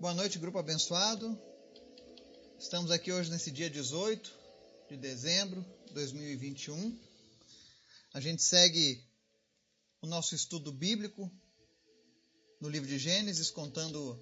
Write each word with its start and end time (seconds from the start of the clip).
Boa 0.00 0.14
noite, 0.14 0.38
grupo 0.38 0.58
abençoado. 0.58 1.38
Estamos 2.58 2.90
aqui 2.90 3.12
hoje 3.12 3.30
nesse 3.30 3.50
dia 3.50 3.68
18 3.68 4.32
de 4.88 4.96
dezembro 4.96 5.62
de 5.86 5.92
2021. 5.92 6.98
A 8.14 8.18
gente 8.18 8.42
segue 8.42 9.04
o 10.00 10.06
nosso 10.06 10.34
estudo 10.34 10.72
bíblico 10.72 11.30
no 12.62 12.70
livro 12.70 12.88
de 12.88 12.98
Gênesis, 12.98 13.50
contando 13.50 14.18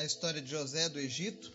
a 0.00 0.04
história 0.04 0.42
de 0.42 0.50
José 0.50 0.88
do 0.88 0.98
Egito. 0.98 1.52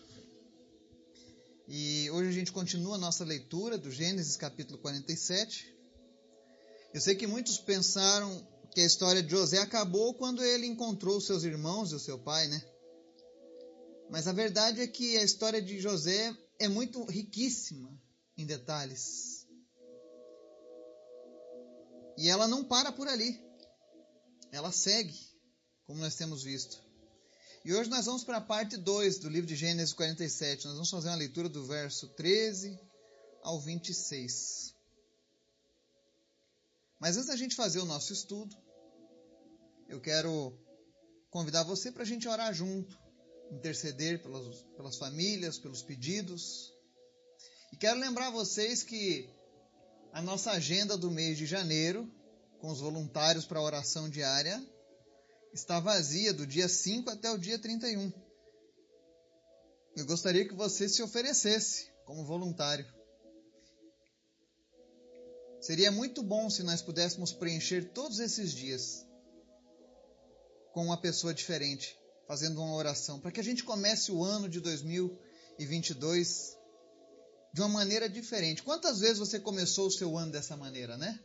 E 1.68 2.10
hoje 2.12 2.30
a 2.30 2.32
gente 2.32 2.50
continua 2.50 2.94
a 2.94 2.98
nossa 2.98 3.24
leitura 3.24 3.76
do 3.76 3.90
Gênesis 3.90 4.38
capítulo 4.38 4.78
47. 4.78 5.70
Eu 6.94 7.00
sei 7.02 7.14
que 7.14 7.26
muitos 7.26 7.58
pensaram 7.58 8.42
que 8.72 8.80
a 8.80 8.86
história 8.86 9.22
de 9.22 9.30
José 9.30 9.58
acabou 9.58 10.14
quando 10.14 10.42
ele 10.42 10.64
encontrou 10.64 11.20
seus 11.20 11.44
irmãos 11.44 11.92
e 11.92 11.94
o 11.94 12.00
seu 12.00 12.18
pai, 12.18 12.48
né? 12.48 12.73
Mas 14.10 14.28
a 14.28 14.32
verdade 14.32 14.80
é 14.80 14.86
que 14.86 15.16
a 15.16 15.22
história 15.22 15.60
de 15.60 15.80
José 15.80 16.36
é 16.58 16.68
muito 16.68 17.04
riquíssima 17.04 17.90
em 18.36 18.46
detalhes. 18.46 19.46
E 22.16 22.28
ela 22.28 22.46
não 22.46 22.64
para 22.64 22.92
por 22.92 23.08
ali. 23.08 23.42
Ela 24.52 24.70
segue, 24.70 25.18
como 25.84 26.00
nós 26.00 26.14
temos 26.14 26.42
visto. 26.42 26.82
E 27.64 27.72
hoje 27.72 27.90
nós 27.90 28.06
vamos 28.06 28.22
para 28.22 28.36
a 28.36 28.42
parte 28.42 28.76
2 28.76 29.18
do 29.18 29.28
livro 29.28 29.46
de 29.46 29.56
Gênesis 29.56 29.94
47. 29.94 30.66
Nós 30.66 30.74
vamos 30.74 30.90
fazer 30.90 31.08
uma 31.08 31.16
leitura 31.16 31.48
do 31.48 31.64
verso 31.66 32.08
13 32.08 32.78
ao 33.42 33.58
26. 33.58 34.74
Mas 37.00 37.16
antes 37.16 37.28
da 37.28 37.36
gente 37.36 37.56
fazer 37.56 37.80
o 37.80 37.84
nosso 37.84 38.12
estudo, 38.12 38.54
eu 39.88 40.00
quero 40.00 40.56
convidar 41.30 41.64
você 41.64 41.90
para 41.90 42.02
a 42.02 42.06
gente 42.06 42.28
orar 42.28 42.52
junto 42.54 43.03
interceder 43.54 44.20
pelas, 44.22 44.62
pelas 44.76 44.96
famílias, 44.96 45.58
pelos 45.58 45.82
pedidos. 45.82 46.72
E 47.72 47.76
quero 47.76 47.98
lembrar 47.98 48.30
vocês 48.30 48.82
que 48.82 49.28
a 50.12 50.20
nossa 50.20 50.52
agenda 50.52 50.96
do 50.96 51.10
mês 51.10 51.38
de 51.38 51.46
janeiro, 51.46 52.10
com 52.60 52.70
os 52.70 52.80
voluntários 52.80 53.44
para 53.44 53.58
a 53.58 53.62
oração 53.62 54.08
diária, 54.08 54.62
está 55.52 55.80
vazia 55.80 56.32
do 56.32 56.46
dia 56.46 56.68
5 56.68 57.10
até 57.10 57.30
o 57.30 57.38
dia 57.38 57.58
31. 57.58 58.12
Eu 59.96 60.06
gostaria 60.06 60.46
que 60.46 60.54
você 60.54 60.88
se 60.88 61.02
oferecesse 61.02 61.88
como 62.04 62.24
voluntário. 62.24 62.86
Seria 65.60 65.90
muito 65.90 66.22
bom 66.22 66.50
se 66.50 66.62
nós 66.62 66.82
pudéssemos 66.82 67.32
preencher 67.32 67.92
todos 67.92 68.18
esses 68.18 68.52
dias 68.52 69.06
com 70.72 70.84
uma 70.84 71.00
pessoa 71.00 71.32
diferente 71.32 71.96
fazendo 72.26 72.60
uma 72.60 72.74
oração, 72.74 73.20
para 73.20 73.30
que 73.30 73.40
a 73.40 73.44
gente 73.44 73.64
comece 73.64 74.10
o 74.10 74.22
ano 74.22 74.48
de 74.48 74.60
2022 74.60 76.56
de 77.52 77.60
uma 77.60 77.68
maneira 77.68 78.08
diferente. 78.08 78.62
Quantas 78.62 79.00
vezes 79.00 79.18
você 79.18 79.38
começou 79.38 79.86
o 79.86 79.90
seu 79.90 80.16
ano 80.18 80.32
dessa 80.32 80.56
maneira, 80.56 80.96
né? 80.96 81.20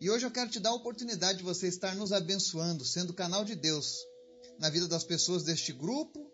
E 0.00 0.10
hoje 0.10 0.26
eu 0.26 0.30
quero 0.30 0.50
te 0.50 0.58
dar 0.58 0.70
a 0.70 0.74
oportunidade 0.74 1.38
de 1.38 1.44
você 1.44 1.68
estar 1.68 1.94
nos 1.94 2.12
abençoando, 2.12 2.84
sendo 2.84 3.12
canal 3.12 3.44
de 3.44 3.54
Deus 3.54 3.98
na 4.58 4.70
vida 4.70 4.88
das 4.88 5.04
pessoas 5.04 5.44
deste 5.44 5.72
grupo, 5.72 6.30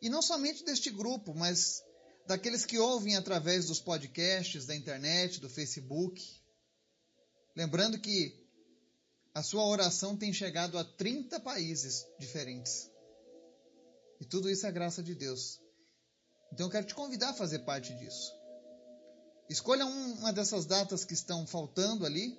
e 0.00 0.08
não 0.08 0.20
somente 0.20 0.64
deste 0.64 0.90
grupo, 0.90 1.34
mas 1.34 1.82
daqueles 2.26 2.64
que 2.64 2.78
ouvem 2.78 3.16
através 3.16 3.66
dos 3.66 3.80
podcasts, 3.80 4.66
da 4.66 4.76
internet, 4.76 5.40
do 5.40 5.48
Facebook. 5.48 6.22
Lembrando 7.56 7.98
que 7.98 8.43
a 9.34 9.42
sua 9.42 9.66
oração 9.66 10.16
tem 10.16 10.32
chegado 10.32 10.78
a 10.78 10.84
30 10.84 11.40
países 11.40 12.06
diferentes. 12.20 12.88
E 14.20 14.24
tudo 14.24 14.48
isso 14.48 14.64
é 14.64 14.70
graça 14.70 15.02
de 15.02 15.14
Deus. 15.14 15.60
Então 16.52 16.66
eu 16.66 16.70
quero 16.70 16.86
te 16.86 16.94
convidar 16.94 17.30
a 17.30 17.34
fazer 17.34 17.58
parte 17.60 17.92
disso. 17.96 18.32
Escolha 19.50 19.84
uma 19.84 20.32
dessas 20.32 20.64
datas 20.64 21.04
que 21.04 21.14
estão 21.14 21.46
faltando 21.46 22.06
ali 22.06 22.38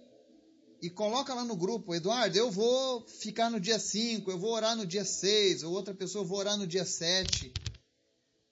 e 0.81 0.89
coloca 0.89 1.33
lá 1.33 1.43
no 1.43 1.55
grupo, 1.55 1.93
Eduardo, 1.93 2.37
eu 2.37 2.49
vou 2.49 3.05
ficar 3.07 3.49
no 3.49 3.59
dia 3.59 3.77
5, 3.77 4.31
eu 4.31 4.39
vou 4.39 4.51
orar 4.51 4.75
no 4.75 4.85
dia 4.85 5.03
6, 5.03 5.63
ou 5.63 5.73
outra 5.73 5.93
pessoa 5.93 6.23
eu 6.23 6.27
vou 6.27 6.39
orar 6.39 6.57
no 6.57 6.65
dia 6.65 6.85
7. 6.85 7.53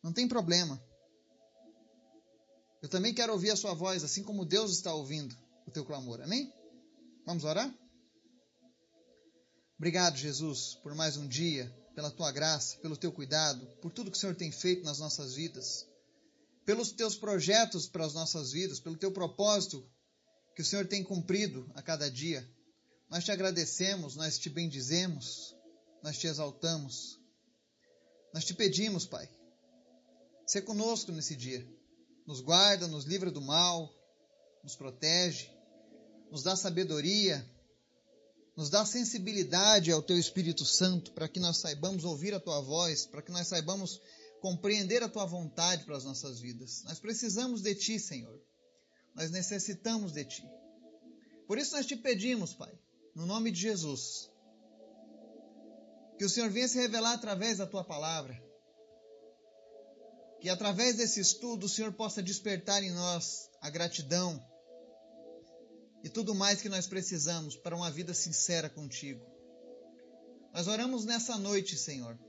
Não 0.04 0.12
tem 0.12 0.28
problema. 0.28 0.84
Eu 2.81 2.90
também 2.90 3.14
quero 3.14 3.31
ouvir 3.31 3.52
a 3.52 3.56
sua 3.56 3.74
voz, 3.74 4.04
assim 4.04 4.22
como 4.22 4.46
Deus 4.46 4.72
está 4.72 4.94
ouvindo 4.94 5.34
o 5.66 5.72
teu 5.72 5.86
clamor. 5.86 6.22
Amém? 6.22 6.54
Vamos 7.25 7.46
orar? 7.46 7.74
Obrigado, 9.78 10.18
Jesus, 10.18 10.76
por 10.84 10.94
mais 10.96 11.18
um 11.18 11.28
dia, 11.28 11.72
pela 11.96 12.12
tua 12.12 12.32
graça, 12.32 12.78
pelo 12.78 12.96
teu 12.96 13.12
cuidado, 13.12 13.66
por 13.82 13.92
tudo 13.92 14.12
que 14.12 14.18
o 14.18 14.20
Senhor 14.20 14.36
tem 14.36 14.52
feito 14.52 14.84
nas 14.84 15.00
nossas 15.00 15.34
vidas, 15.36 15.88
pelos 16.66 16.92
teus 16.92 17.16
projetos 17.16 17.88
para 17.88 18.06
as 18.06 18.14
nossas 18.14 18.52
vidas, 18.52 18.80
pelo 18.80 18.98
teu 18.98 19.12
propósito 19.12 19.84
que 20.56 20.62
o 20.62 20.66
Senhor 20.66 20.88
tem 20.88 21.04
cumprido 21.04 21.70
a 21.74 21.82
cada 21.82 22.10
dia. 22.10 22.48
Nós 23.10 23.24
te 23.24 23.32
agradecemos, 23.32 24.16
nós 24.16 24.38
te 24.38 24.50
bendizemos, 24.50 25.56
nós 26.02 26.18
te 26.18 26.28
exaltamos. 26.28 27.20
Nós 28.34 28.46
te 28.46 28.54
pedimos, 28.54 29.06
Pai, 29.06 29.30
ser 30.48 30.62
conosco 30.62 31.12
nesse 31.12 31.36
dia. 31.36 31.68
Nos 32.26 32.42
guarda, 32.42 32.88
nos 32.88 33.06
livra 33.06 33.30
do 33.30 33.42
mal, 33.42 33.94
nos 34.64 34.76
protege, 34.76 35.50
nos 36.32 36.44
dá 36.44 36.56
sabedoria, 36.56 37.46
nos 38.56 38.69
dá 38.69 38.86
sensibilidade 38.86 39.91
ao 39.91 40.02
Teu 40.02 40.18
Espírito 40.18 40.64
Santo 40.66 41.12
para 41.12 41.28
que 41.28 41.40
nós 41.40 41.58
saibamos 41.58 42.03
ouvir 42.03 42.34
a 42.34 42.40
Tua 42.40 42.62
voz, 42.62 43.06
para 43.06 43.22
que 43.22 43.31
nós 43.31 43.47
saibamos 43.47 44.00
compreender 44.41 45.02
a 45.02 45.09
Tua 45.09 45.25
vontade 45.25 45.84
para 45.86 45.97
as 45.97 46.03
nossas 46.03 46.40
vidas. 46.40 46.84
Nós 46.84 47.00
precisamos 47.00 47.62
de 47.62 47.74
Ti, 47.74 48.00
Senhor. 48.00 48.40
Nós 49.16 49.31
necessitamos 49.31 50.13
de 50.13 50.25
Ti. 50.25 50.44
Por 51.47 51.58
isso 51.58 51.75
nós 51.75 51.86
te 51.86 51.96
pedimos, 51.96 52.53
Pai, 52.53 52.72
no 53.16 53.25
nome 53.25 53.52
de 53.52 53.62
Jesus, 53.62 54.30
que 56.18 56.25
o 56.25 56.30
Senhor 56.30 56.50
venha 56.50 56.68
se 56.68 56.80
revelar 56.80 57.13
através 57.13 57.58
da 57.58 57.66
Tua 57.66 57.84
palavra. 57.84 58.40
Que 60.40 60.50
através 60.50 60.97
desse 60.97 61.19
estudo 61.19 61.66
o 61.66 61.69
Senhor 61.69 61.94
possa 61.94 62.22
despertar 62.22 62.84
em 62.84 62.92
nós 62.92 63.50
a 63.62 63.69
gratidão, 63.69 64.44
e 66.03 66.09
tudo 66.09 66.36
mais 66.36 66.62
que 66.62 66.68
nós 66.68 66.86
precisamos 66.86 67.56
para 67.56 67.75
uma 67.75 67.90
vida 67.90 68.14
sincera 68.14 68.69
contigo. 68.69 69.25
Nós 70.53 70.68
oramos 70.68 71.06
nessa 71.06 71.38
noite, 71.38 71.78
Senhor, 71.78 72.19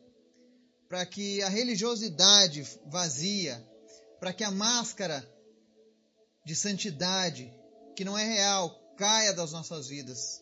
para 0.88 1.04
que 1.04 1.42
a 1.42 1.48
religiosidade 1.48 2.62
vazia, 2.86 3.62
para 4.20 4.32
que 4.32 4.44
a 4.44 4.50
máscara 4.50 5.28
de 6.46 6.54
santidade, 6.54 7.52
que 7.96 8.04
não 8.04 8.16
é 8.16 8.24
real, 8.24 8.70
caia 8.96 9.34
das 9.34 9.50
nossas 9.50 9.88
vidas. 9.88 10.40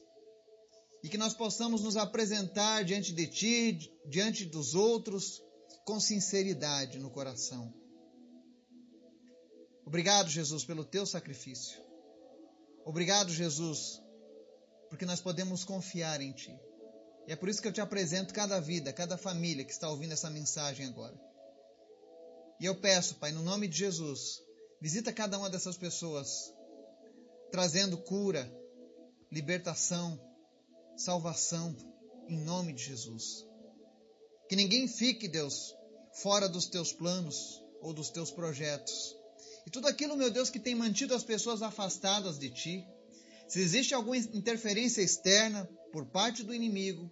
E 1.02 1.08
que 1.08 1.18
nós 1.18 1.34
possamos 1.34 1.82
nos 1.82 1.96
apresentar 1.96 2.84
diante 2.84 3.12
de 3.12 3.26
Ti, 3.26 3.92
diante 4.08 4.44
dos 4.44 4.74
outros, 4.74 5.42
com 5.84 5.98
sinceridade 5.98 6.98
no 6.98 7.10
coração. 7.10 7.72
Obrigado, 9.84 10.28
Jesus, 10.28 10.64
pelo 10.64 10.84
Teu 10.84 11.04
sacrifício. 11.04 11.82
Obrigado, 12.84 13.30
Jesus, 13.32 14.02
porque 14.88 15.06
nós 15.06 15.20
podemos 15.20 15.64
confiar 15.64 16.20
em 16.20 16.32
Ti. 16.32 16.58
E 17.26 17.32
é 17.32 17.36
por 17.36 17.48
isso 17.48 17.62
que 17.62 17.68
eu 17.68 17.72
te 17.72 17.80
apresento 17.80 18.34
cada 18.34 18.60
vida, 18.60 18.92
cada 18.92 19.16
família 19.16 19.64
que 19.64 19.70
está 19.70 19.88
ouvindo 19.88 20.12
essa 20.12 20.28
mensagem 20.28 20.86
agora. 20.86 21.18
E 22.58 22.64
eu 22.64 22.80
peço, 22.80 23.16
Pai, 23.16 23.30
no 23.30 23.42
nome 23.42 23.68
de 23.68 23.78
Jesus, 23.78 24.42
visita 24.80 25.12
cada 25.12 25.38
uma 25.38 25.48
dessas 25.48 25.76
pessoas, 25.76 26.52
trazendo 27.50 27.96
cura, 27.98 28.50
libertação, 29.30 30.20
salvação, 30.96 31.76
em 32.28 32.38
nome 32.38 32.72
de 32.72 32.84
Jesus. 32.84 33.46
Que 34.48 34.56
ninguém 34.56 34.88
fique, 34.88 35.28
Deus, 35.28 35.74
fora 36.14 36.48
dos 36.48 36.66
teus 36.66 36.92
planos 36.92 37.62
ou 37.80 37.92
dos 37.92 38.10
teus 38.10 38.30
projetos 38.30 39.21
e 39.66 39.70
tudo 39.70 39.88
aquilo, 39.88 40.16
meu 40.16 40.30
Deus, 40.30 40.50
que 40.50 40.58
tem 40.58 40.74
mantido 40.74 41.14
as 41.14 41.22
pessoas 41.22 41.62
afastadas 41.62 42.38
de 42.38 42.50
ti. 42.50 42.84
Se 43.48 43.60
existe 43.60 43.94
alguma 43.94 44.16
interferência 44.16 45.02
externa 45.02 45.68
por 45.92 46.06
parte 46.06 46.42
do 46.42 46.54
inimigo, 46.54 47.10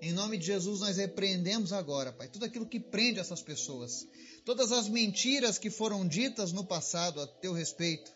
em 0.00 0.12
nome 0.12 0.36
de 0.36 0.46
Jesus 0.46 0.80
nós 0.80 0.96
repreendemos 0.96 1.72
agora, 1.72 2.12
Pai, 2.12 2.28
tudo 2.28 2.44
aquilo 2.44 2.66
que 2.66 2.78
prende 2.78 3.18
essas 3.18 3.40
pessoas, 3.40 4.06
todas 4.44 4.72
as 4.72 4.88
mentiras 4.88 5.58
que 5.58 5.70
foram 5.70 6.06
ditas 6.06 6.52
no 6.52 6.66
passado 6.66 7.20
a 7.20 7.26
teu 7.26 7.52
respeito, 7.52 8.10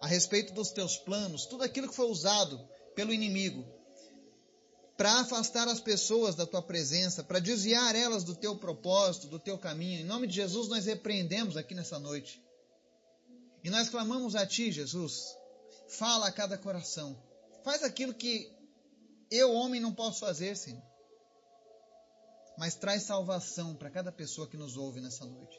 a 0.00 0.06
respeito 0.06 0.54
dos 0.54 0.70
teus 0.70 0.96
planos, 0.96 1.46
tudo 1.46 1.64
aquilo 1.64 1.88
que 1.88 1.96
foi 1.96 2.06
usado 2.06 2.58
pelo 2.94 3.12
inimigo 3.12 3.64
para 4.96 5.20
afastar 5.20 5.66
as 5.68 5.80
pessoas 5.80 6.34
da 6.34 6.46
tua 6.46 6.62
presença, 6.62 7.24
para 7.24 7.40
desviar 7.40 7.96
elas 7.96 8.22
do 8.22 8.34
teu 8.34 8.56
propósito, 8.56 9.26
do 9.26 9.38
teu 9.40 9.58
caminho. 9.58 10.00
Em 10.00 10.04
nome 10.04 10.26
de 10.26 10.34
Jesus, 10.34 10.68
nós 10.68 10.86
repreendemos 10.86 11.56
aqui 11.56 11.74
nessa 11.74 11.98
noite. 11.98 12.42
E 13.62 13.70
nós 13.70 13.88
clamamos 13.88 14.36
a 14.36 14.46
ti, 14.46 14.70
Jesus. 14.70 15.36
Fala 15.88 16.28
a 16.28 16.32
cada 16.32 16.56
coração. 16.56 17.20
Faz 17.64 17.82
aquilo 17.82 18.14
que 18.14 18.52
eu, 19.30 19.52
homem, 19.52 19.80
não 19.80 19.92
posso 19.92 20.20
fazer, 20.20 20.56
Senhor. 20.56 20.82
mas 22.56 22.76
traz 22.76 23.02
salvação 23.02 23.74
para 23.74 23.90
cada 23.90 24.12
pessoa 24.12 24.46
que 24.46 24.56
nos 24.56 24.76
ouve 24.76 25.00
nessa 25.00 25.24
noite. 25.24 25.58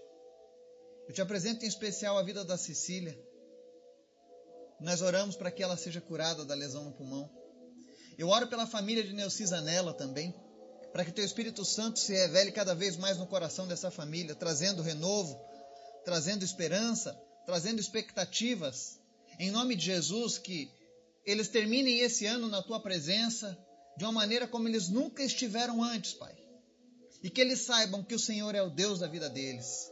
Eu 1.07 1.13
te 1.13 1.21
apresento 1.21 1.65
em 1.65 1.67
especial 1.67 2.17
a 2.17 2.23
vida 2.23 2.45
da 2.45 2.57
Cecília. 2.57 3.19
Nós 4.79 5.01
oramos 5.01 5.35
para 5.35 5.51
que 5.51 5.61
ela 5.61 5.77
seja 5.77 5.99
curada 5.99 6.45
da 6.45 6.55
lesão 6.55 6.85
no 6.85 6.93
pulmão. 6.93 7.29
Eu 8.17 8.29
oro 8.29 8.47
pela 8.47 8.65
família 8.65 9.03
de 9.03 9.13
Neucisa 9.13 9.61
Nela 9.61 9.93
também, 9.93 10.33
para 10.91 11.03
que 11.03 11.11
teu 11.11 11.25
Espírito 11.25 11.65
Santo 11.65 11.99
se 11.99 12.13
revele 12.13 12.51
cada 12.51 12.73
vez 12.73 12.95
mais 12.95 13.17
no 13.17 13.27
coração 13.27 13.67
dessa 13.67 13.91
família, 13.91 14.33
trazendo 14.33 14.81
renovo, 14.81 15.37
trazendo 16.05 16.45
esperança, 16.45 17.13
trazendo 17.45 17.79
expectativas. 17.79 18.99
Em 19.37 19.51
nome 19.51 19.75
de 19.75 19.85
Jesus, 19.85 20.37
que 20.37 20.71
eles 21.25 21.49
terminem 21.49 21.99
esse 21.99 22.25
ano 22.25 22.47
na 22.47 22.61
tua 22.61 22.79
presença 22.79 23.57
de 23.97 24.05
uma 24.05 24.13
maneira 24.13 24.47
como 24.47 24.67
eles 24.67 24.87
nunca 24.87 25.23
estiveram 25.23 25.83
antes, 25.83 26.13
Pai. 26.13 26.35
E 27.21 27.29
que 27.29 27.41
eles 27.41 27.61
saibam 27.61 28.03
que 28.03 28.15
o 28.15 28.19
Senhor 28.19 28.55
é 28.55 28.61
o 28.61 28.69
Deus 28.69 28.99
da 28.99 29.07
vida 29.07 29.29
deles. 29.29 29.91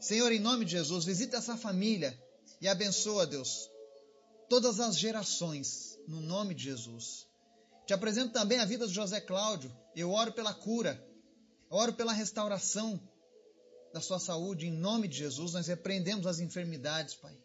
Senhor, 0.00 0.32
em 0.32 0.38
nome 0.38 0.64
de 0.64 0.70
Jesus, 0.72 1.04
visita 1.04 1.36
essa 1.36 1.56
família 1.56 2.16
e 2.60 2.68
abençoa, 2.68 3.26
Deus, 3.26 3.68
todas 4.50 4.80
as 4.80 4.98
gerações, 4.98 5.96
no 6.08 6.20
nome 6.20 6.56
de 6.56 6.64
Jesus. 6.64 7.28
Te 7.86 7.94
apresento 7.94 8.32
também 8.32 8.58
a 8.58 8.64
vida 8.64 8.84
de 8.84 8.92
José 8.92 9.20
Cláudio. 9.20 9.74
Eu 9.94 10.10
oro 10.10 10.32
pela 10.32 10.52
cura, 10.52 11.00
oro 11.70 11.92
pela 11.92 12.12
restauração 12.12 13.00
da 13.92 14.00
sua 14.00 14.18
saúde, 14.18 14.66
em 14.66 14.72
nome 14.72 15.06
de 15.06 15.18
Jesus. 15.18 15.52
Nós 15.52 15.68
repreendemos 15.68 16.26
as 16.26 16.40
enfermidades, 16.40 17.14
Pai. 17.14 17.38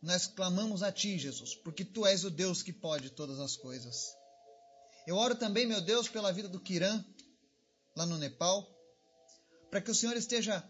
Nós 0.00 0.26
clamamos 0.26 0.82
a 0.82 0.90
Ti, 0.90 1.18
Jesus, 1.18 1.54
porque 1.54 1.84
Tu 1.84 2.06
és 2.06 2.24
o 2.24 2.30
Deus 2.30 2.62
que 2.62 2.72
pode 2.72 3.10
todas 3.10 3.38
as 3.38 3.54
coisas. 3.54 4.16
Eu 5.06 5.16
oro 5.16 5.34
também, 5.34 5.66
meu 5.66 5.82
Deus, 5.82 6.08
pela 6.08 6.32
vida 6.32 6.48
do 6.48 6.58
Kiran, 6.58 7.04
lá 7.94 8.06
no 8.06 8.16
Nepal, 8.16 8.66
para 9.70 9.82
que 9.82 9.90
o 9.90 9.94
Senhor 9.94 10.16
esteja 10.16 10.64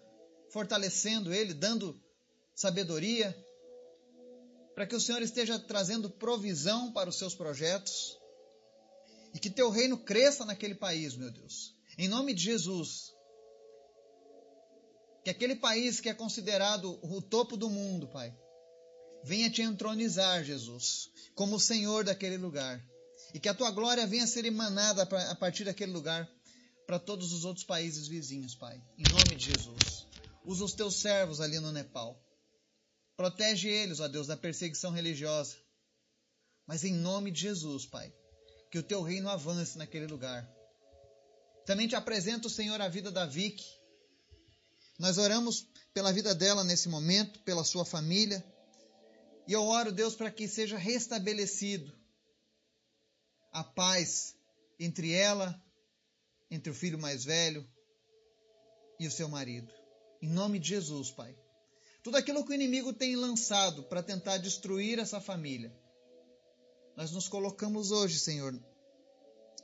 fortalecendo 0.50 1.32
ele, 1.32 1.54
dando 1.54 2.00
sabedoria, 2.56 3.36
para 4.78 4.86
que 4.86 4.94
o 4.94 5.00
Senhor 5.00 5.20
esteja 5.20 5.58
trazendo 5.58 6.08
provisão 6.08 6.92
para 6.92 7.10
os 7.10 7.18
seus 7.18 7.34
projetos 7.34 8.16
e 9.34 9.38
que 9.40 9.50
teu 9.50 9.70
reino 9.70 9.98
cresça 9.98 10.44
naquele 10.44 10.76
país, 10.76 11.16
meu 11.16 11.32
Deus. 11.32 11.74
Em 11.98 12.06
nome 12.06 12.32
de 12.32 12.44
Jesus. 12.44 13.12
Que 15.24 15.30
aquele 15.30 15.56
país 15.56 15.98
que 15.98 16.08
é 16.08 16.14
considerado 16.14 16.96
o 17.02 17.20
topo 17.20 17.56
do 17.56 17.68
mundo, 17.68 18.06
Pai, 18.06 18.32
venha 19.24 19.50
te 19.50 19.62
entronizar, 19.62 20.44
Jesus, 20.44 21.10
como 21.34 21.56
o 21.56 21.60
Senhor 21.60 22.04
daquele 22.04 22.36
lugar. 22.36 22.80
E 23.34 23.40
que 23.40 23.48
a 23.48 23.54
tua 23.54 23.72
glória 23.72 24.06
venha 24.06 24.28
ser 24.28 24.44
emanada 24.44 25.02
a 25.02 25.34
partir 25.34 25.64
daquele 25.64 25.90
lugar 25.90 26.30
para 26.86 27.00
todos 27.00 27.32
os 27.32 27.44
outros 27.44 27.66
países 27.66 28.06
vizinhos, 28.06 28.54
Pai. 28.54 28.80
Em 28.96 29.10
nome 29.10 29.34
de 29.34 29.46
Jesus. 29.46 30.06
Usa 30.44 30.64
os 30.64 30.72
teus 30.72 31.00
servos 31.00 31.40
ali 31.40 31.58
no 31.58 31.72
Nepal. 31.72 32.27
Protege 33.18 33.68
eles, 33.68 33.98
ó 33.98 34.06
Deus, 34.06 34.28
da 34.28 34.36
perseguição 34.36 34.92
religiosa. 34.92 35.56
Mas 36.64 36.84
em 36.84 36.92
nome 36.92 37.32
de 37.32 37.40
Jesus, 37.40 37.84
Pai, 37.84 38.14
que 38.70 38.78
o 38.78 38.82
teu 38.82 39.02
reino 39.02 39.28
avance 39.28 39.76
naquele 39.76 40.06
lugar. 40.06 40.48
Também 41.66 41.88
te 41.88 41.96
apresento, 41.96 42.48
Senhor, 42.48 42.80
a 42.80 42.88
vida 42.88 43.10
da 43.10 43.26
Vicky. 43.26 43.66
Nós 45.00 45.18
oramos 45.18 45.66
pela 45.92 46.12
vida 46.12 46.32
dela 46.32 46.62
nesse 46.62 46.88
momento, 46.88 47.40
pela 47.40 47.64
sua 47.64 47.84
família. 47.84 48.44
E 49.48 49.52
eu 49.52 49.64
oro, 49.64 49.90
Deus, 49.90 50.14
para 50.14 50.30
que 50.30 50.46
seja 50.46 50.78
restabelecido 50.78 51.92
a 53.50 53.64
paz 53.64 54.36
entre 54.78 55.10
ela, 55.10 55.60
entre 56.48 56.70
o 56.70 56.74
filho 56.74 57.00
mais 57.00 57.24
velho 57.24 57.68
e 59.00 59.08
o 59.08 59.10
seu 59.10 59.28
marido. 59.28 59.74
Em 60.22 60.28
nome 60.28 60.60
de 60.60 60.68
Jesus, 60.68 61.10
Pai. 61.10 61.36
Tudo 62.08 62.16
aquilo 62.16 62.42
que 62.42 62.52
o 62.52 62.54
inimigo 62.54 62.90
tem 62.90 63.16
lançado 63.16 63.82
para 63.82 64.02
tentar 64.02 64.38
destruir 64.38 64.98
essa 64.98 65.20
família. 65.20 65.70
Nós 66.96 67.12
nos 67.12 67.28
colocamos 67.28 67.90
hoje, 67.90 68.18
Senhor, 68.18 68.58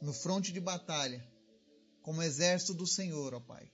no 0.03 0.13
fronte 0.13 0.53
de 0.53 0.61
batalha, 0.61 1.27
como 2.03 2.23
exército 2.23 2.75
do 2.75 2.87
Senhor, 2.87 3.33
ó 3.33 3.41
Pai. 3.41 3.73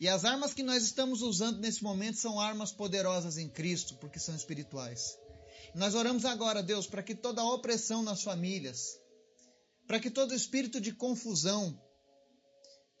E 0.00 0.08
as 0.08 0.24
armas 0.24 0.52
que 0.52 0.64
nós 0.64 0.82
estamos 0.82 1.22
usando 1.22 1.60
nesse 1.60 1.80
momento 1.84 2.18
são 2.18 2.40
armas 2.40 2.72
poderosas 2.72 3.38
em 3.38 3.48
Cristo, 3.48 3.94
porque 3.98 4.18
são 4.18 4.34
espirituais. 4.34 5.16
Nós 5.72 5.94
oramos 5.94 6.24
agora, 6.24 6.60
Deus, 6.60 6.88
para 6.88 7.04
que 7.04 7.14
toda 7.14 7.44
opressão 7.44 8.02
nas 8.02 8.24
famílias, 8.24 8.98
para 9.86 10.00
que 10.00 10.10
todo 10.10 10.34
espírito 10.34 10.80
de 10.80 10.92
confusão, 10.92 11.80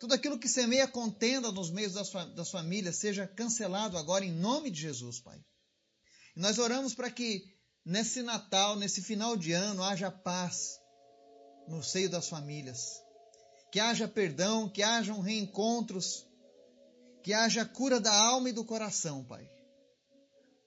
tudo 0.02 0.14
aquilo 0.14 0.36
que 0.36 0.48
semeia 0.48 0.88
contenda 0.88 1.52
nos 1.52 1.70
meios 1.70 1.92
das, 1.92 2.10
das 2.34 2.50
famílias 2.50 2.96
seja 2.96 3.24
cancelado 3.24 3.96
agora 3.96 4.24
em 4.24 4.32
nome 4.32 4.68
de 4.68 4.80
Jesus, 4.80 5.20
Pai. 5.20 5.40
E 6.34 6.40
nós 6.40 6.58
oramos 6.58 6.92
para 6.92 7.08
que 7.08 7.44
nesse 7.86 8.20
Natal, 8.20 8.74
nesse 8.74 9.00
final 9.00 9.36
de 9.36 9.52
ano, 9.52 9.80
haja 9.80 10.10
paz 10.10 10.76
no 11.68 11.84
seio 11.84 12.10
das 12.10 12.28
famílias. 12.28 13.00
Que 13.70 13.78
haja 13.78 14.08
perdão, 14.08 14.68
que 14.68 14.82
hajam 14.82 15.20
reencontros, 15.20 16.26
que 17.22 17.32
haja 17.32 17.64
cura 17.64 18.00
da 18.00 18.12
alma 18.12 18.48
e 18.48 18.52
do 18.52 18.64
coração, 18.64 19.22
Pai. 19.22 19.48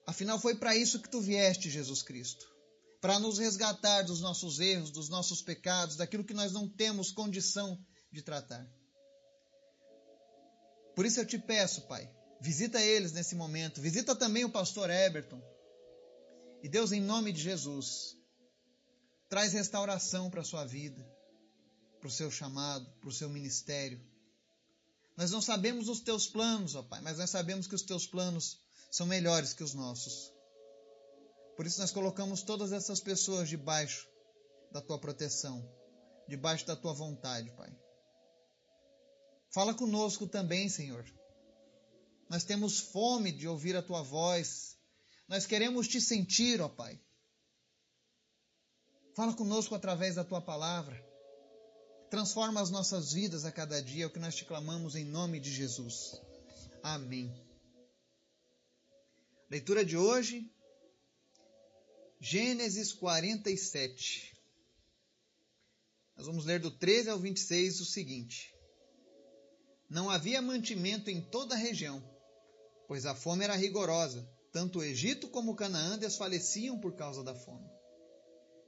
Afinal, 0.06 0.40
foi 0.40 0.54
para 0.54 0.74
isso 0.74 0.98
que 0.98 1.10
tu 1.10 1.20
vieste, 1.20 1.68
Jesus 1.68 2.02
Cristo 2.02 2.56
para 3.02 3.20
nos 3.20 3.38
resgatar 3.38 4.02
dos 4.02 4.20
nossos 4.20 4.58
erros, 4.58 4.90
dos 4.90 5.10
nossos 5.10 5.42
pecados, 5.42 5.96
daquilo 5.96 6.24
que 6.24 6.34
nós 6.34 6.52
não 6.52 6.66
temos 6.66 7.12
condição 7.12 7.78
de 8.10 8.22
tratar. 8.22 8.66
Por 10.96 11.04
isso 11.04 11.20
eu 11.20 11.26
te 11.26 11.38
peço, 11.38 11.82
Pai, 11.82 12.10
visita 12.40 12.80
eles 12.80 13.12
nesse 13.12 13.34
momento, 13.34 13.82
visita 13.82 14.16
também 14.16 14.46
o 14.46 14.50
pastor 14.50 14.88
Eberton. 14.88 15.42
E 16.62 16.70
Deus, 16.70 16.90
em 16.90 17.02
nome 17.02 17.32
de 17.32 17.42
Jesus, 17.42 18.16
traz 19.28 19.52
restauração 19.52 20.30
para 20.30 20.40
a 20.40 20.44
sua 20.44 20.64
vida, 20.64 21.06
para 22.00 22.08
o 22.08 22.10
seu 22.10 22.30
chamado, 22.30 22.90
para 22.98 23.10
o 23.10 23.12
seu 23.12 23.28
ministério. 23.28 24.00
Nós 25.18 25.30
não 25.30 25.42
sabemos 25.42 25.86
os 25.90 26.00
teus 26.00 26.26
planos, 26.26 26.74
ó 26.74 26.82
Pai, 26.82 27.02
mas 27.02 27.18
nós 27.18 27.28
sabemos 27.28 27.66
que 27.66 27.74
os 27.74 27.82
teus 27.82 28.06
planos 28.06 28.58
são 28.90 29.06
melhores 29.06 29.52
que 29.52 29.62
os 29.62 29.74
nossos. 29.74 30.32
Por 31.58 31.66
isso 31.66 31.78
nós 31.78 31.90
colocamos 31.90 32.42
todas 32.42 32.72
essas 32.72 33.00
pessoas 33.00 33.50
debaixo 33.50 34.08
da 34.72 34.80
tua 34.80 34.98
proteção, 34.98 35.62
debaixo 36.26 36.66
da 36.66 36.74
tua 36.74 36.94
vontade, 36.94 37.50
Pai. 37.50 37.70
Fala 39.50 39.74
conosco 39.74 40.26
também, 40.26 40.68
Senhor. 40.68 41.04
Nós 42.28 42.44
temos 42.44 42.78
fome 42.80 43.32
de 43.32 43.46
ouvir 43.46 43.76
a 43.76 43.82
tua 43.82 44.02
voz. 44.02 44.76
Nós 45.28 45.46
queremos 45.46 45.88
te 45.88 46.00
sentir, 46.00 46.60
ó 46.60 46.68
Pai. 46.68 47.00
Fala 49.14 49.32
conosco 49.34 49.74
através 49.74 50.16
da 50.16 50.24
tua 50.24 50.40
palavra. 50.40 51.04
Transforma 52.10 52.60
as 52.60 52.70
nossas 52.70 53.12
vidas 53.12 53.44
a 53.44 53.52
cada 53.52 53.82
dia, 53.82 54.04
é 54.04 54.06
o 54.06 54.10
que 54.10 54.18
nós 54.18 54.34
te 54.34 54.44
clamamos 54.44 54.94
em 54.94 55.04
nome 55.04 55.40
de 55.40 55.52
Jesus. 55.52 56.20
Amém. 56.82 57.34
Leitura 59.50 59.84
de 59.84 59.96
hoje, 59.96 60.50
Gênesis 62.20 62.92
47. 62.92 64.36
Nós 66.16 66.26
vamos 66.26 66.44
ler 66.44 66.58
do 66.58 66.70
13 66.70 67.10
ao 67.10 67.18
26 67.18 67.80
o 67.80 67.84
seguinte: 67.84 68.55
Não 69.88 70.10
havia 70.10 70.42
mantimento 70.42 71.10
em 71.10 71.20
toda 71.20 71.54
a 71.54 71.58
região, 71.58 72.02
pois 72.88 73.06
a 73.06 73.14
fome 73.14 73.44
era 73.44 73.54
rigorosa, 73.54 74.28
tanto 74.52 74.80
o 74.80 74.82
Egito 74.82 75.28
como 75.28 75.54
Canaã 75.54 75.96
desfaleciam 75.96 76.78
por 76.80 76.96
causa 76.96 77.22
da 77.22 77.34
fome. 77.34 77.68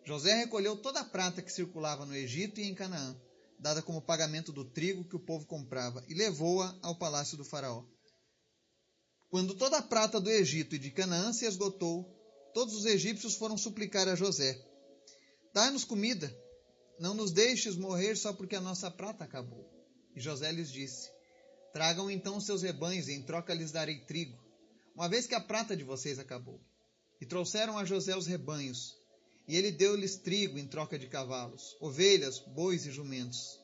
José 0.05 0.35
recolheu 0.37 0.77
toda 0.77 1.01
a 1.01 1.05
prata 1.05 1.43
que 1.43 1.53
circulava 1.53 2.07
no 2.07 2.15
Egito 2.15 2.61
e 2.61 2.65
em 2.65 2.75
Canaã, 2.75 3.21
dada 3.59 3.83
como 3.83 4.01
pagamento 4.01 4.53
do 4.53 4.65
trigo 4.65 5.05
que 5.05 5.17
o 5.17 5.25
povo 5.25 5.45
comprava, 5.47 6.05
e 6.09 6.15
levou-a 6.15 6.79
ao 6.83 6.97
palácio 6.97 7.37
do 7.37 7.45
Faraó. 7.45 7.85
Quando 9.29 9.55
toda 9.55 9.79
a 9.79 9.83
prata 9.83 10.21
do 10.21 10.31
Egito 10.31 10.77
e 10.77 10.79
de 10.79 10.91
Canaã 10.91 11.33
se 11.33 11.45
esgotou, 11.45 12.09
todos 12.55 12.75
os 12.75 12.87
egípcios 12.87 13.35
foram 13.35 13.59
suplicar 13.59 14.09
a 14.09 14.15
José: 14.15 14.59
Dai-nos 15.53 15.85
comida, 15.85 16.35
não 16.99 17.13
nos 17.13 17.33
deixes 17.33 17.77
morrer 17.77 18.17
só 18.17 18.33
porque 18.33 18.57
a 18.57 18.61
nossa 18.61 18.91
prata 18.91 19.25
acabou. 19.25 19.77
E 20.19 20.21
José 20.21 20.51
lhes 20.51 20.73
disse: 20.73 21.13
Tragam 21.73 22.11
então 22.11 22.41
seus 22.41 22.63
rebanhos 22.63 23.07
e 23.07 23.13
em 23.13 23.23
troca 23.23 23.55
lhes 23.55 23.71
darei 23.71 24.01
trigo, 24.01 24.37
uma 24.93 25.09
vez 25.09 25.29
que 25.29 25.35
a 25.37 25.41
prata 25.41 25.77
de 25.77 25.85
vocês 25.85 26.19
acabou. 26.19 26.61
E 27.21 27.25
trouxeram 27.25 27.79
a 27.79 27.85
José 27.85 28.17
os 28.17 28.27
rebanhos, 28.27 28.97
e 29.47 29.55
ele 29.57 29.71
deu-lhes 29.71 30.17
trigo 30.17 30.59
em 30.59 30.67
troca 30.67 30.99
de 30.99 31.07
cavalos, 31.07 31.77
ovelhas, 31.79 32.41
bois 32.41 32.85
e 32.85 32.91
jumentos. 32.91 33.61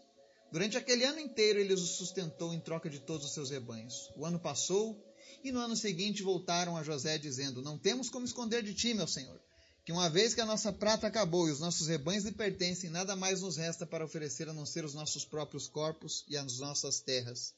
Durante 0.52 0.76
aquele 0.76 1.02
ano 1.02 1.18
inteiro 1.18 1.58
ele 1.58 1.72
os 1.72 1.96
sustentou 1.96 2.54
em 2.54 2.60
troca 2.60 2.88
de 2.88 3.00
todos 3.00 3.26
os 3.26 3.34
seus 3.34 3.50
rebanhos. 3.50 4.12
O 4.16 4.24
ano 4.24 4.38
passou 4.38 4.96
e 5.42 5.50
no 5.50 5.58
ano 5.58 5.74
seguinte 5.74 6.22
voltaram 6.22 6.76
a 6.76 6.84
José, 6.84 7.18
dizendo: 7.18 7.62
Não 7.62 7.76
temos 7.76 8.08
como 8.08 8.24
esconder 8.24 8.62
de 8.62 8.74
ti, 8.74 8.94
meu 8.94 9.08
senhor. 9.08 9.40
Que 9.84 9.92
uma 9.92 10.08
vez 10.08 10.34
que 10.34 10.40
a 10.40 10.46
nossa 10.46 10.72
prata 10.72 11.06
acabou 11.06 11.46
e 11.46 11.52
os 11.52 11.60
nossos 11.60 11.88
rebanhos 11.88 12.24
lhe 12.24 12.32
pertencem, 12.32 12.88
nada 12.88 13.14
mais 13.14 13.42
nos 13.42 13.56
resta 13.56 13.84
para 13.84 14.04
oferecer 14.04 14.48
a 14.48 14.54
não 14.54 14.64
ser 14.64 14.84
os 14.84 14.94
nossos 14.94 15.26
próprios 15.26 15.68
corpos 15.68 16.24
e 16.26 16.36
as 16.36 16.58
nossas 16.58 17.00
terras. 17.00 17.52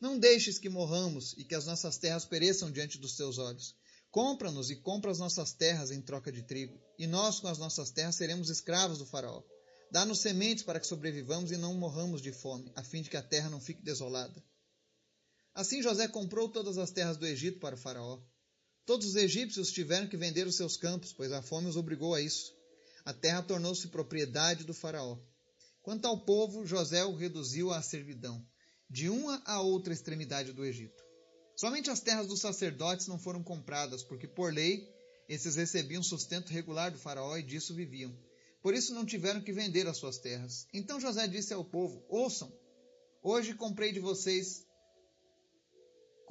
Não 0.00 0.18
deixes 0.18 0.58
que 0.58 0.68
morramos 0.68 1.34
e 1.38 1.44
que 1.44 1.54
as 1.54 1.64
nossas 1.64 1.96
terras 1.98 2.24
pereçam 2.24 2.72
diante 2.72 2.98
dos 2.98 3.14
teus 3.14 3.38
olhos. 3.38 3.76
Compra-nos 4.10 4.70
e 4.70 4.76
compra 4.76 5.12
as 5.12 5.20
nossas 5.20 5.52
terras 5.52 5.92
em 5.92 6.02
troca 6.02 6.32
de 6.32 6.42
trigo, 6.42 6.78
e 6.98 7.06
nós 7.06 7.38
com 7.38 7.46
as 7.46 7.58
nossas 7.58 7.90
terras 7.92 8.16
seremos 8.16 8.50
escravos 8.50 8.98
do 8.98 9.06
faraó. 9.06 9.42
Dá-nos 9.90 10.20
sementes 10.20 10.64
para 10.64 10.80
que 10.80 10.86
sobrevivamos 10.86 11.52
e 11.52 11.56
não 11.56 11.74
morramos 11.74 12.20
de 12.20 12.32
fome, 12.32 12.72
a 12.74 12.82
fim 12.82 13.02
de 13.02 13.08
que 13.08 13.16
a 13.16 13.22
terra 13.22 13.48
não 13.48 13.60
fique 13.60 13.82
desolada. 13.82 14.42
Assim 15.54 15.80
José 15.80 16.08
comprou 16.08 16.48
todas 16.48 16.76
as 16.76 16.90
terras 16.90 17.16
do 17.16 17.26
Egito 17.26 17.60
para 17.60 17.76
o 17.76 17.78
faraó. 17.78 18.20
Todos 18.84 19.06
os 19.06 19.16
egípcios 19.16 19.70
tiveram 19.70 20.08
que 20.08 20.16
vender 20.16 20.46
os 20.46 20.56
seus 20.56 20.76
campos, 20.76 21.12
pois 21.12 21.30
a 21.30 21.40
fome 21.40 21.68
os 21.68 21.76
obrigou 21.76 22.14
a 22.14 22.20
isso. 22.20 22.52
A 23.04 23.12
terra 23.12 23.42
tornou-se 23.42 23.88
propriedade 23.88 24.64
do 24.64 24.74
faraó. 24.74 25.18
Quanto 25.82 26.06
ao 26.06 26.24
povo, 26.24 26.64
José 26.66 27.04
o 27.04 27.14
reduziu 27.14 27.72
à 27.72 27.80
servidão, 27.82 28.44
de 28.90 29.08
uma 29.08 29.42
a 29.44 29.60
outra 29.60 29.92
extremidade 29.92 30.52
do 30.52 30.64
Egito. 30.64 31.02
Somente 31.56 31.90
as 31.90 32.00
terras 32.00 32.26
dos 32.26 32.40
sacerdotes 32.40 33.06
não 33.06 33.18
foram 33.18 33.42
compradas, 33.42 34.02
porque 34.02 34.26
por 34.26 34.52
lei 34.52 34.88
esses 35.28 35.56
recebiam 35.56 36.02
sustento 36.02 36.50
regular 36.50 36.90
do 36.90 36.98
faraó 36.98 37.36
e 37.36 37.42
disso 37.42 37.74
viviam. 37.74 38.16
Por 38.62 38.74
isso 38.74 38.94
não 38.94 39.04
tiveram 39.04 39.40
que 39.40 39.52
vender 39.52 39.86
as 39.86 39.96
suas 39.96 40.18
terras. 40.18 40.66
Então 40.72 41.00
José 41.00 41.26
disse 41.26 41.52
ao 41.52 41.64
povo: 41.64 42.04
Ouçam, 42.08 42.52
hoje 43.22 43.54
comprei 43.54 43.92
de 43.92 44.00
vocês 44.00 44.64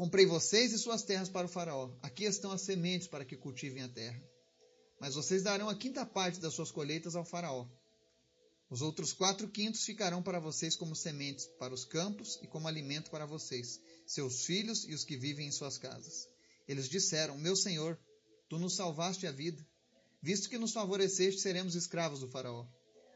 Comprei 0.01 0.25
vocês 0.25 0.74
e 0.74 0.79
suas 0.79 1.03
terras 1.03 1.29
para 1.29 1.46
o 1.46 1.48
faraó. 1.48 1.91
Aqui 2.01 2.24
estão 2.24 2.51
as 2.51 2.62
sementes 2.62 3.08
para 3.08 3.24
que 3.24 3.38
cultivem 3.38 3.84
a 3.84 3.88
terra. 3.88 4.20
Mas 5.00 5.13
vocês 5.13 5.43
darão 5.43 5.70
a 5.70 5.75
quinta 5.75 6.03
parte 6.03 6.39
das 6.39 6.55
suas 6.55 6.72
colheitas 6.72 7.15
ao 7.15 7.24
faraó. 7.24 7.70
Os 8.67 8.81
outros 8.81 9.13
quatro 9.13 9.48
quintos 9.48 9.86
ficarão 9.86 10.24
para 10.24 10.39
vocês 10.39 10.75
como 10.75 10.96
sementes 10.96 11.46
para 11.60 11.72
os 11.72 11.86
campos 11.86 12.39
e 12.41 12.48
como 12.48 12.67
alimento 12.67 13.12
para 13.12 13.27
vocês, 13.27 13.79
seus 14.08 14.43
filhos 14.43 14.88
e 14.88 14.96
os 14.96 15.03
que 15.03 15.15
vivem 15.15 15.46
em 15.46 15.51
suas 15.51 15.77
casas. 15.77 16.27
Eles 16.67 16.89
disseram: 16.89 17.38
Meu 17.38 17.55
senhor, 17.55 17.96
tu 18.50 18.58
nos 18.58 18.75
salvaste 18.75 19.27
a 19.27 19.31
vida. 19.31 19.63
Visto 20.20 20.50
que 20.50 20.58
nos 20.58 20.74
favoreceste, 20.74 21.39
seremos 21.39 21.75
escravos 21.75 22.22
do 22.22 22.27
Faraó. 22.27 22.65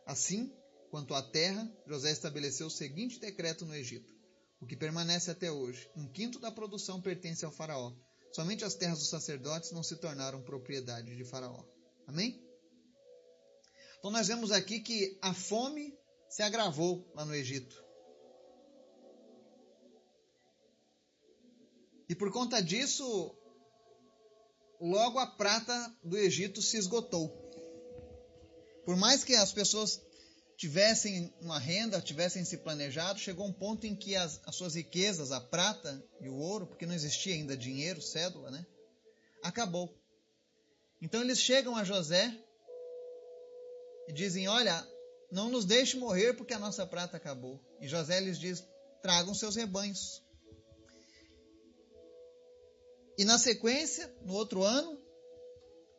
Assim, 0.06 0.54
quanto 0.92 1.16
à 1.16 1.24
terra, 1.24 1.68
José 1.88 2.12
estabeleceu 2.12 2.68
o 2.68 2.70
seguinte 2.70 3.20
decreto 3.20 3.66
no 3.66 3.74
Egito: 3.74 4.14
o 4.66 4.68
que 4.68 4.76
permanece 4.76 5.30
até 5.30 5.52
hoje. 5.52 5.88
Um 5.96 6.08
quinto 6.08 6.40
da 6.40 6.52
produção 6.52 7.00
pertence 7.00 7.46
ao 7.46 7.52
Faraó. 7.52 7.94
Somente 8.34 8.66
as 8.66 8.74
terras 8.74 8.98
dos 8.98 9.10
sacerdotes 9.10 9.72
não 9.72 9.84
se 9.84 9.96
tornaram 9.96 10.42
propriedade 10.42 11.16
de 11.16 11.24
Faraó. 11.24 11.64
Amém? 12.08 12.44
Então, 14.00 14.10
nós 14.10 14.28
vemos 14.28 14.52
aqui 14.52 14.80
que 14.80 15.20
a 15.22 15.36
fome 15.36 15.96
se 16.28 16.42
agravou 16.42 17.08
lá 17.14 17.24
no 17.24 17.36
Egito. 17.36 17.84
E 22.10 22.16
por 22.16 22.32
conta 22.32 22.60
disso, 22.60 23.36
logo 24.82 25.20
a 25.20 25.28
prata 25.28 25.96
do 26.04 26.18
Egito 26.18 26.60
se 26.60 26.78
esgotou. 26.78 27.30
Por 28.84 28.96
mais 28.98 29.24
que 29.24 29.36
as 29.36 29.52
pessoas 29.52 30.02
tivessem 30.58 31.34
uma 31.42 31.60
renda, 31.60 32.02
tivessem 32.02 32.46
se 32.46 32.58
planejado, 32.58 33.20
chegou 33.20 33.46
um 33.46 33.54
ponto 33.54 33.86
em 33.86 33.96
que 33.96 34.16
as, 34.16 34.40
as 34.46 34.56
suas 34.56 34.76
riquezas, 34.76 35.32
a 35.32 35.42
prata 35.42 36.04
e 36.22 36.30
o 36.30 36.36
ouro, 36.36 36.68
porque 36.68 36.86
não 36.86 36.94
existia 36.94 37.34
ainda 37.34 37.58
dinheiro, 37.58 38.02
cédula, 38.02 38.50
né? 38.50 38.66
Acabou. 39.44 39.94
Então 41.02 41.22
eles 41.22 41.40
chegam 41.40 41.76
a 41.76 41.84
José 41.84 42.34
e 44.08 44.14
dizem: 44.14 44.48
Olha, 44.48 44.88
não 45.32 45.50
nos 45.50 45.66
deixe 45.66 45.98
morrer 45.98 46.34
porque 46.34 46.54
a 46.54 46.60
nossa 46.60 46.86
prata 46.86 47.18
acabou. 47.18 47.60
E 47.80 47.88
José 47.88 48.20
lhes 48.20 48.40
diz: 48.40 48.64
Tragam 49.02 49.34
seus 49.34 49.56
rebanhos. 49.56 50.24
E 53.18 53.24
na 53.24 53.38
sequência, 53.38 54.14
no 54.24 54.34
outro 54.34 54.64
ano, 54.64 55.00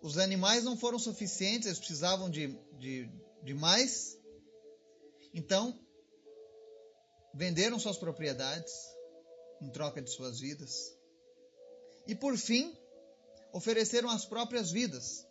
os 0.03 0.19
animais 0.19 0.65
não 0.65 0.77
foram 0.77 0.99
suficientes, 0.99 1.67
eles 1.67 1.79
precisavam 1.79 2.29
de, 2.29 2.59
de, 2.79 3.11
de 3.43 3.55
mais. 3.55 4.16
Então, 5.37 5.79
venderam 7.35 7.79
suas 7.79 7.99
propriedades 7.99 8.73
em 9.61 9.71
troca 9.71 10.01
de 10.01 10.11
suas 10.11 10.41
vidas. 10.41 10.99
E 12.07 12.15
por 12.15 12.39
fim, 12.39 12.75
ofereceram 13.53 14.09
as 14.09 14.25
próprias 14.25 14.71
vidas 14.71 15.27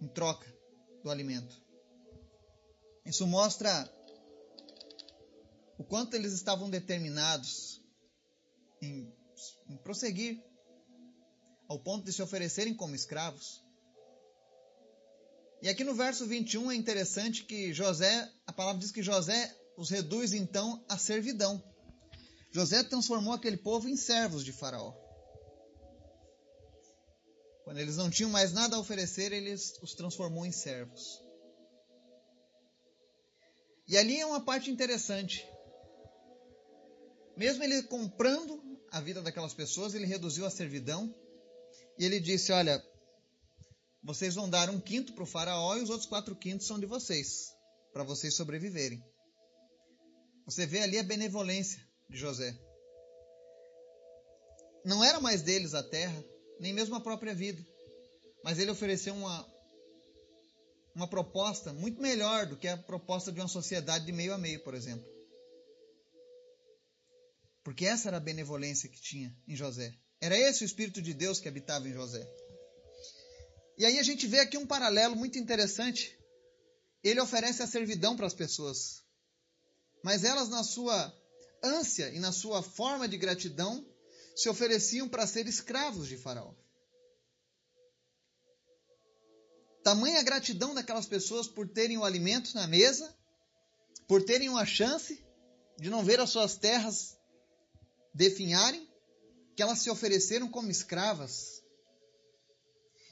em 0.00 0.06
troca 0.06 0.46
do 1.02 1.10
alimento. 1.10 1.60
Isso 3.04 3.26
mostra 3.26 3.92
o 5.76 5.82
quanto 5.82 6.14
eles 6.14 6.32
estavam 6.32 6.70
determinados 6.70 7.82
em, 8.80 9.12
em 9.68 9.76
prosseguir 9.78 10.40
ao 11.68 11.80
ponto 11.80 12.04
de 12.04 12.12
se 12.12 12.22
oferecerem 12.22 12.72
como 12.72 12.94
escravos. 12.94 13.64
E 15.62 15.68
aqui 15.68 15.84
no 15.84 15.94
verso 15.94 16.26
21 16.26 16.72
é 16.72 16.74
interessante 16.74 17.44
que 17.44 17.72
José, 17.72 18.28
a 18.44 18.52
palavra 18.52 18.80
diz 18.80 18.90
que 18.90 19.00
José 19.00 19.56
os 19.76 19.90
reduz 19.90 20.32
então 20.32 20.84
à 20.88 20.98
servidão. 20.98 21.62
José 22.50 22.82
transformou 22.82 23.32
aquele 23.32 23.56
povo 23.56 23.88
em 23.88 23.96
servos 23.96 24.44
de 24.44 24.52
Faraó. 24.52 24.92
Quando 27.62 27.78
eles 27.78 27.96
não 27.96 28.10
tinham 28.10 28.28
mais 28.28 28.52
nada 28.52 28.74
a 28.74 28.80
oferecer, 28.80 29.30
ele 29.30 29.54
os 29.54 29.94
transformou 29.94 30.44
em 30.44 30.50
servos. 30.50 31.22
E 33.86 33.96
ali 33.96 34.18
é 34.18 34.26
uma 34.26 34.44
parte 34.44 34.68
interessante. 34.68 35.46
Mesmo 37.36 37.62
ele 37.62 37.84
comprando 37.84 38.60
a 38.90 39.00
vida 39.00 39.22
daquelas 39.22 39.54
pessoas, 39.54 39.94
ele 39.94 40.06
reduziu 40.06 40.44
a 40.44 40.50
servidão 40.50 41.14
e 41.96 42.04
ele 42.04 42.18
disse: 42.18 42.50
Olha, 42.50 42.84
vocês 44.02 44.34
vão 44.34 44.50
dar 44.50 44.68
um 44.68 44.80
quinto 44.80 45.12
para 45.12 45.22
o 45.22 45.26
faraó 45.26 45.76
e 45.76 45.82
os 45.82 45.90
outros 45.90 46.08
quatro 46.08 46.34
quintos 46.34 46.66
são 46.66 46.78
de 46.78 46.86
vocês, 46.86 47.54
para 47.92 48.02
vocês 48.02 48.34
sobreviverem. 48.34 49.02
Você 50.44 50.66
vê 50.66 50.80
ali 50.80 50.98
a 50.98 51.04
benevolência 51.04 51.80
de 52.10 52.18
José. 52.18 52.58
Não 54.84 55.04
era 55.04 55.20
mais 55.20 55.42
deles 55.42 55.74
a 55.74 55.82
terra, 55.82 56.24
nem 56.58 56.72
mesmo 56.72 56.96
a 56.96 57.00
própria 57.00 57.32
vida, 57.32 57.64
mas 58.42 58.58
ele 58.58 58.72
ofereceu 58.72 59.14
uma, 59.14 59.48
uma 60.94 61.06
proposta 61.06 61.72
muito 61.72 62.02
melhor 62.02 62.46
do 62.46 62.56
que 62.56 62.66
a 62.66 62.76
proposta 62.76 63.30
de 63.30 63.40
uma 63.40 63.48
sociedade 63.48 64.04
de 64.04 64.12
meio 64.12 64.34
a 64.34 64.38
meio, 64.38 64.62
por 64.64 64.74
exemplo. 64.74 65.06
Porque 67.62 67.86
essa 67.86 68.08
era 68.08 68.16
a 68.16 68.20
benevolência 68.20 68.88
que 68.88 69.00
tinha 69.00 69.32
em 69.46 69.54
José. 69.54 69.94
Era 70.20 70.36
esse 70.36 70.64
o 70.64 70.66
Espírito 70.66 71.00
de 71.00 71.14
Deus 71.14 71.38
que 71.38 71.48
habitava 71.48 71.88
em 71.88 71.92
José. 71.92 72.28
E 73.78 73.84
aí 73.84 73.98
a 73.98 74.02
gente 74.02 74.26
vê 74.26 74.40
aqui 74.40 74.56
um 74.56 74.66
paralelo 74.66 75.16
muito 75.16 75.38
interessante. 75.38 76.18
Ele 77.02 77.20
oferece 77.20 77.62
a 77.62 77.66
servidão 77.66 78.16
para 78.16 78.26
as 78.26 78.34
pessoas. 78.34 79.02
Mas 80.04 80.24
elas, 80.24 80.48
na 80.48 80.62
sua 80.62 81.12
ânsia 81.62 82.10
e 82.10 82.18
na 82.18 82.32
sua 82.32 82.62
forma 82.62 83.08
de 83.08 83.16
gratidão, 83.16 83.86
se 84.34 84.48
ofereciam 84.48 85.08
para 85.08 85.26
ser 85.26 85.46
escravos 85.46 86.08
de 86.08 86.16
Faraó. 86.16 86.54
Tamanha 89.82 90.22
gratidão 90.22 90.74
daquelas 90.74 91.06
pessoas 91.06 91.48
por 91.48 91.68
terem 91.68 91.98
o 91.98 92.04
alimento 92.04 92.54
na 92.54 92.66
mesa, 92.66 93.14
por 94.06 94.22
terem 94.22 94.48
uma 94.48 94.64
chance 94.64 95.24
de 95.78 95.90
não 95.90 96.04
ver 96.04 96.20
as 96.20 96.30
suas 96.30 96.56
terras 96.56 97.16
definharem, 98.14 98.88
que 99.56 99.62
elas 99.62 99.80
se 99.80 99.90
ofereceram 99.90 100.48
como 100.48 100.70
escravas. 100.70 101.61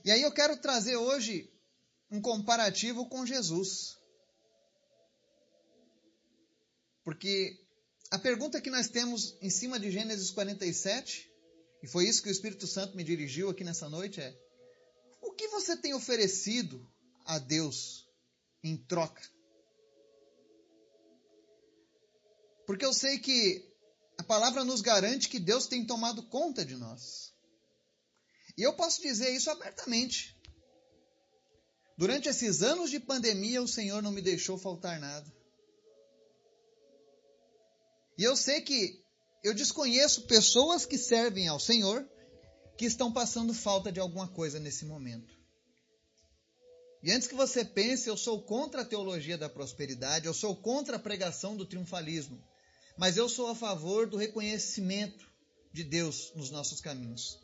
E 0.05 0.11
aí 0.11 0.23
eu 0.23 0.33
quero 0.33 0.57
trazer 0.57 0.97
hoje 0.97 1.53
um 2.11 2.21
comparativo 2.21 3.09
com 3.09 3.27
Jesus. 3.27 3.99
Porque 7.05 7.59
a 8.11 8.19
pergunta 8.19 8.61
que 8.61 8.71
nós 8.71 8.89
temos 8.89 9.37
em 9.41 9.51
cima 9.51 9.79
de 9.79 9.91
Gênesis 9.91 10.31
47, 10.31 11.31
e 11.83 11.87
foi 11.87 12.09
isso 12.09 12.23
que 12.23 12.29
o 12.29 12.33
Espírito 12.33 12.67
Santo 12.67 12.97
me 12.97 13.05
dirigiu 13.05 13.51
aqui 13.51 13.63
nessa 13.63 13.89
noite, 13.89 14.21
é: 14.21 14.37
o 15.23 15.33
que 15.33 15.49
você 15.49 15.77
tem 15.77 15.95
oferecido 15.95 16.85
a 17.25 17.39
Deus 17.39 18.09
em 18.63 18.77
troca? 18.77 19.23
Porque 22.67 22.85
eu 22.85 22.93
sei 22.93 23.19
que 23.19 23.69
a 24.19 24.23
palavra 24.23 24.65
nos 24.65 24.81
garante 24.81 25.29
que 25.29 25.41
Deus 25.41 25.67
tem 25.67 25.85
tomado 25.85 26.23
conta 26.29 26.65
de 26.65 26.77
nós. 26.77 27.30
E 28.61 28.63
eu 28.63 28.75
posso 28.75 29.01
dizer 29.01 29.31
isso 29.31 29.49
abertamente. 29.49 30.37
Durante 31.97 32.29
esses 32.29 32.63
anos 32.63 32.91
de 32.91 33.01
pandemia, 33.01 33.63
o 33.63 33.67
Senhor 33.67 34.03
não 34.03 34.13
me 34.13 34.21
deixou 34.21 34.59
faltar 34.59 35.01
nada. 35.01 35.27
E 38.19 38.23
eu 38.23 38.37
sei 38.37 38.61
que 38.61 39.03
eu 39.43 39.55
desconheço 39.55 40.27
pessoas 40.27 40.85
que 40.85 40.99
servem 40.99 41.49
ao 41.49 41.59
Senhor 41.59 42.07
que 42.77 42.85
estão 42.85 43.11
passando 43.11 43.55
falta 43.55 43.91
de 43.91 43.99
alguma 43.99 44.29
coisa 44.29 44.61
nesse 44.61 44.85
momento. 44.85 45.35
E 47.03 47.11
antes 47.11 47.27
que 47.27 47.35
você 47.35 47.65
pense, 47.65 48.11
eu 48.11 48.17
sou 48.19 48.43
contra 48.43 48.83
a 48.83 48.85
teologia 48.85 49.39
da 49.39 49.49
prosperidade, 49.49 50.27
eu 50.27 50.35
sou 50.35 50.55
contra 50.55 50.97
a 50.97 51.01
pregação 51.01 51.57
do 51.57 51.65
triunfalismo, 51.65 52.39
mas 52.99 53.17
eu 53.17 53.27
sou 53.27 53.47
a 53.47 53.55
favor 53.55 54.07
do 54.07 54.19
reconhecimento 54.19 55.27
de 55.73 55.83
Deus 55.83 56.31
nos 56.35 56.51
nossos 56.51 56.83
caminhos. 56.83 57.41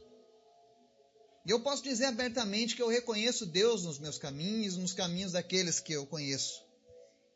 E 1.46 1.50
eu 1.50 1.60
posso 1.60 1.80
dizer 1.80 2.06
abertamente 2.06 2.74
que 2.74 2.82
eu 2.82 2.88
reconheço 2.88 3.46
Deus 3.46 3.84
nos 3.84 4.00
meus 4.00 4.18
caminhos, 4.18 4.76
nos 4.76 4.92
caminhos 4.92 5.30
daqueles 5.30 5.78
que 5.78 5.92
eu 5.92 6.04
conheço, 6.04 6.60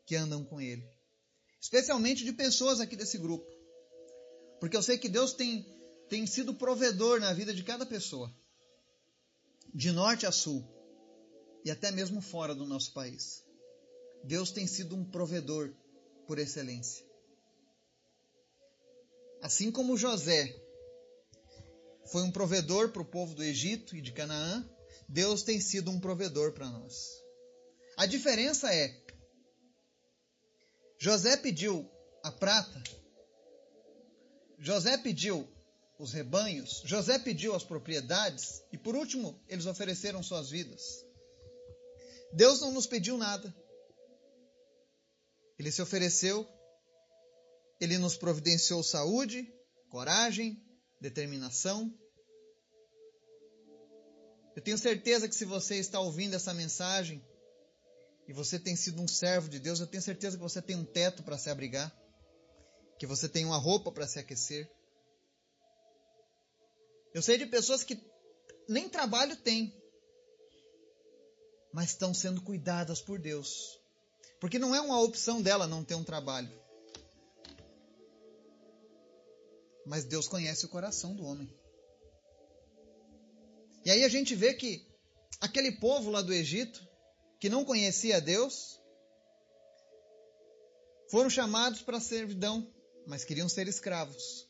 que 0.05 0.17
andam 0.17 0.43
com 0.43 0.59
Ele. 0.59 0.85
Especialmente 1.61 2.25
de 2.25 2.33
pessoas 2.33 2.81
aqui 2.81 2.97
desse 2.97 3.17
grupo. 3.17 3.49
Porque 4.59 4.75
eu 4.75 4.83
sei 4.83 4.97
que 4.97 5.07
Deus 5.07 5.31
tem, 5.31 5.65
tem 6.09 6.27
sido 6.27 6.53
provedor 6.53 7.21
na 7.21 7.31
vida 7.31 7.53
de 7.53 7.63
cada 7.63 7.85
pessoa, 7.85 8.29
de 9.73 9.93
norte 9.93 10.25
a 10.25 10.31
sul, 10.31 10.61
e 11.63 11.71
até 11.71 11.89
mesmo 11.89 12.19
fora 12.19 12.53
do 12.53 12.65
nosso 12.65 12.91
país. 12.91 13.45
Deus 14.25 14.51
tem 14.51 14.67
sido 14.67 14.93
um 14.93 15.05
provedor 15.05 15.73
por 16.27 16.37
excelência. 16.37 17.05
Assim 19.41 19.71
como 19.71 19.95
José 19.95 20.60
foi 22.11 22.23
um 22.23 22.31
provedor 22.31 22.91
para 22.91 23.01
o 23.01 23.05
povo 23.05 23.33
do 23.33 23.43
Egito 23.43 23.95
e 23.95 24.01
de 24.01 24.11
Canaã, 24.11 24.69
Deus 25.07 25.43
tem 25.43 25.59
sido 25.61 25.89
um 25.89 25.99
provedor 25.99 26.51
para 26.51 26.69
nós. 26.69 27.07
A 27.97 28.05
diferença 28.05 28.73
é: 28.73 28.93
José 30.99 31.37
pediu 31.37 31.89
a 32.23 32.31
prata, 32.31 32.83
José 34.59 34.97
pediu 34.97 35.47
os 35.97 36.11
rebanhos, 36.11 36.81
José 36.85 37.17
pediu 37.17 37.55
as 37.55 37.63
propriedades 37.63 38.61
e, 38.71 38.77
por 38.77 38.95
último, 38.95 39.41
eles 39.47 39.65
ofereceram 39.65 40.21
suas 40.21 40.49
vidas. 40.49 40.81
Deus 42.33 42.59
não 42.61 42.71
nos 42.71 42.87
pediu 42.87 43.17
nada. 43.17 43.53
Ele 45.57 45.71
se 45.71 45.81
ofereceu, 45.81 46.47
ele 47.79 47.97
nos 47.97 48.17
providenciou 48.17 48.81
saúde, 48.83 49.47
coragem, 49.89 50.59
determinação, 50.99 51.93
eu 54.55 54.61
tenho 54.61 54.77
certeza 54.77 55.27
que 55.27 55.35
se 55.35 55.45
você 55.45 55.75
está 55.75 55.99
ouvindo 55.99 56.35
essa 56.35 56.53
mensagem 56.53 57.23
e 58.27 58.33
você 58.33 58.59
tem 58.59 58.75
sido 58.75 59.01
um 59.01 59.07
servo 59.07 59.47
de 59.47 59.59
Deus, 59.59 59.79
eu 59.79 59.87
tenho 59.87 60.03
certeza 60.03 60.37
que 60.37 60.43
você 60.43 60.61
tem 60.61 60.75
um 60.75 60.85
teto 60.85 61.23
para 61.23 61.37
se 61.37 61.49
abrigar, 61.49 61.91
que 62.99 63.07
você 63.07 63.29
tem 63.29 63.45
uma 63.45 63.57
roupa 63.57 63.91
para 63.91 64.07
se 64.07 64.19
aquecer. 64.19 64.69
Eu 67.13 67.21
sei 67.21 67.37
de 67.37 67.45
pessoas 67.45 67.83
que 67.83 67.99
nem 68.67 68.89
trabalho 68.89 69.35
têm, 69.37 69.73
mas 71.73 71.89
estão 71.89 72.13
sendo 72.13 72.41
cuidadas 72.41 73.01
por 73.01 73.19
Deus. 73.19 73.79
Porque 74.39 74.59
não 74.59 74.75
é 74.75 74.81
uma 74.81 74.99
opção 74.99 75.41
dela 75.41 75.67
não 75.67 75.83
ter 75.83 75.95
um 75.95 76.03
trabalho. 76.03 76.51
Mas 79.85 80.03
Deus 80.03 80.27
conhece 80.27 80.65
o 80.65 80.69
coração 80.69 81.15
do 81.15 81.23
homem. 81.23 81.60
E 83.91 83.93
aí 83.93 84.03
a 84.05 84.07
gente 84.07 84.33
vê 84.35 84.53
que 84.53 84.87
aquele 85.41 85.69
povo 85.73 86.09
lá 86.09 86.21
do 86.21 86.33
Egito, 86.33 86.81
que 87.41 87.49
não 87.49 87.65
conhecia 87.65 88.21
Deus, 88.21 88.79
foram 91.09 91.29
chamados 91.29 91.81
para 91.81 91.97
a 91.97 91.99
servidão, 91.99 92.73
mas 93.05 93.25
queriam 93.25 93.49
ser 93.49 93.67
escravos. 93.67 94.47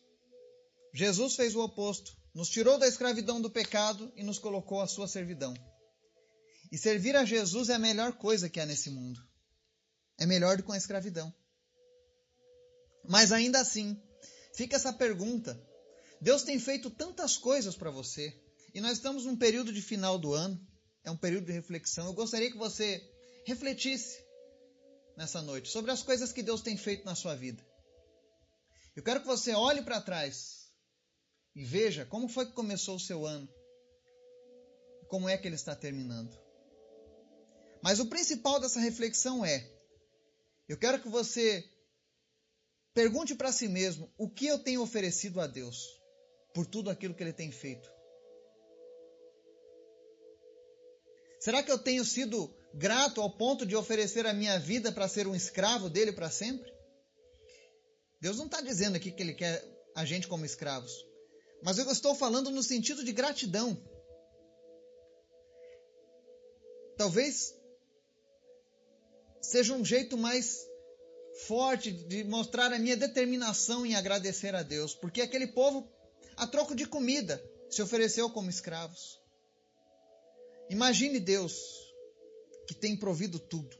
Jesus 0.94 1.36
fez 1.36 1.56
o 1.56 1.64
oposto, 1.64 2.16
nos 2.36 2.50
tirou 2.50 2.78
da 2.78 2.88
escravidão 2.88 3.42
do 3.42 3.50
pecado 3.50 4.14
e 4.16 4.22
nos 4.22 4.38
colocou 4.38 4.80
à 4.80 4.86
sua 4.86 5.08
servidão. 5.08 5.56
E 6.72 6.78
servir 6.78 7.16
a 7.16 7.26
Jesus 7.26 7.70
é 7.70 7.74
a 7.74 7.80
melhor 7.80 8.14
coisa 8.14 8.48
que 8.48 8.60
há 8.60 8.66
nesse 8.68 8.92
mundo. 8.92 9.20
É 10.20 10.28
melhor 10.28 10.56
do 10.56 10.62
que 10.62 10.72
a 10.72 10.78
escravidão. 10.78 11.34
Mas 13.10 13.32
ainda 13.32 13.60
assim, 13.60 14.00
fica 14.54 14.76
essa 14.76 14.94
pergunta: 14.94 15.60
Deus 16.22 16.44
tem 16.44 16.60
feito 16.60 16.92
tantas 16.92 17.38
coisas 17.38 17.76
para 17.76 17.90
você, 17.90 18.40
e 18.74 18.82
nós 18.82 18.94
estamos 18.94 19.26
num 19.26 19.36
período 19.36 19.74
de 19.74 19.82
final 19.82 20.18
do 20.18 20.34
ano, 20.34 20.60
é 21.04 21.12
um 21.12 21.18
período 21.18 21.46
de 21.46 21.52
reflexão. 21.52 22.08
Eu 22.08 22.14
gostaria 22.14 22.52
que 22.52 22.58
você 22.58 23.04
refletisse 23.46 24.24
nessa 25.18 25.42
noite 25.42 25.70
sobre 25.70 25.92
as 25.92 26.02
coisas 26.02 26.32
que 26.32 26.44
Deus 26.44 26.62
tem 26.62 26.78
feito 26.78 27.06
na 27.06 27.16
sua 27.16 27.36
vida. 27.36 27.66
Eu 28.96 29.04
quero 29.04 29.22
que 29.22 29.28
você 29.28 29.54
olhe 29.54 29.82
para 29.82 30.02
trás 30.02 30.72
e 31.56 31.64
veja 31.64 32.06
como 32.06 32.28
foi 32.28 32.46
que 32.46 32.54
começou 32.54 32.96
o 32.96 33.00
seu 33.00 33.26
ano, 33.26 33.50
como 35.08 35.28
é 35.28 35.38
que 35.38 35.48
ele 35.48 35.56
está 35.56 35.76
terminando. 35.76 36.38
Mas 37.82 38.00
o 38.00 38.06
principal 38.06 38.60
dessa 38.60 38.80
reflexão 38.80 39.44
é: 39.44 39.70
eu 40.68 40.78
quero 40.78 41.02
que 41.02 41.10
você 41.10 41.68
pergunte 42.94 43.36
para 43.36 43.52
si 43.52 43.68
mesmo 43.68 44.14
o 44.18 44.30
que 44.30 44.48
eu 44.48 44.60
tenho 44.60 44.82
oferecido 44.82 45.42
a 45.42 45.48
Deus 45.48 45.78
por 46.54 46.66
tudo 46.66 46.90
aquilo 46.90 47.14
que 47.14 47.24
ele 47.24 47.34
tem 47.34 47.52
feito. 47.52 48.01
Será 51.42 51.64
que 51.64 51.72
eu 51.72 51.80
tenho 51.80 52.06
sido 52.06 52.56
grato 52.76 53.20
ao 53.20 53.36
ponto 53.36 53.66
de 53.66 53.76
oferecer 53.76 54.28
a 54.28 54.34
minha 54.34 54.60
vida 54.60 54.92
para 54.92 55.08
ser 55.08 55.26
um 55.26 55.34
escravo 55.34 55.90
dele 55.90 56.14
para 56.14 56.30
sempre? 56.30 56.72
Deus 58.22 58.38
não 58.38 58.46
está 58.46 58.62
dizendo 58.62 58.96
aqui 58.96 59.12
que 59.12 59.24
ele 59.24 59.34
quer 59.34 59.66
a 59.96 60.06
gente 60.06 60.28
como 60.28 60.46
escravos, 60.46 60.94
mas 61.64 61.80
eu 61.80 61.90
estou 61.90 62.14
falando 62.14 62.52
no 62.52 62.62
sentido 62.62 63.04
de 63.04 63.12
gratidão. 63.12 63.76
Talvez 66.96 67.56
seja 69.42 69.74
um 69.74 69.84
jeito 69.84 70.16
mais 70.20 70.60
forte 71.48 71.92
de 71.92 72.24
mostrar 72.24 72.72
a 72.72 72.78
minha 72.78 72.96
determinação 72.96 73.84
em 73.84 73.96
agradecer 73.96 74.54
a 74.54 74.62
Deus, 74.62 74.94
porque 74.94 75.22
aquele 75.22 75.48
povo, 75.48 75.92
a 76.38 76.46
troco 76.46 76.76
de 76.76 76.86
comida, 76.86 77.44
se 77.68 77.82
ofereceu 77.82 78.30
como 78.30 78.52
escravos. 78.52 79.21
Imagine 80.72 81.20
Deus 81.20 81.94
que 82.66 82.74
tem 82.74 82.96
provido 82.96 83.38
tudo. 83.38 83.76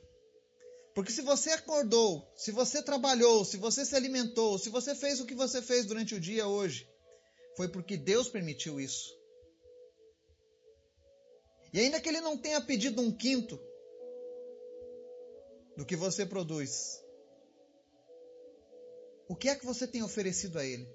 Porque 0.94 1.10
se 1.10 1.22
você 1.22 1.52
acordou, 1.52 2.30
se 2.36 2.52
você 2.52 2.84
trabalhou, 2.84 3.46
se 3.46 3.56
você 3.56 3.86
se 3.86 3.96
alimentou, 3.96 4.60
se 4.60 4.70
você 4.70 4.94
fez 4.94 5.22
o 5.22 5.26
que 5.26 5.34
você 5.34 5.62
fez 5.62 5.86
durante 5.86 6.14
o 6.14 6.20
dia 6.20 6.46
hoje, 6.50 6.86
foi 7.56 7.70
porque 7.70 7.96
Deus 7.96 8.28
permitiu 8.28 8.78
isso. 8.78 9.18
E 11.72 11.80
ainda 11.80 12.02
que 12.02 12.10
Ele 12.10 12.20
não 12.20 12.38
tenha 12.38 12.60
pedido 12.60 13.02
um 13.02 13.16
quinto 13.16 13.58
do 15.78 15.86
que 15.86 15.96
você 15.96 16.26
produz, 16.26 17.02
o 19.30 19.36
que 19.38 19.48
é 19.48 19.56
que 19.56 19.66
você 19.66 19.88
tem 19.88 20.04
oferecido 20.04 20.60
a 20.60 20.66
Ele? 20.66 20.94